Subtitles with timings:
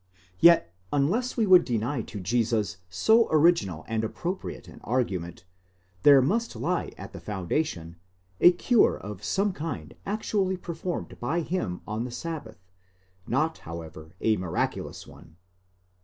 [0.39, 5.45] Yet, unless we would deny to Jesus so original and appropriate an argument,
[6.01, 7.97] there must lie at the foundation
[8.39, 12.65] a cure of some kind actually performed by him on the sabbath;
[13.27, 15.35] not, however, a miraculous one.